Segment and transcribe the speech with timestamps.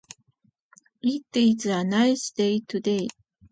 [1.03, 3.07] It is a nice day today.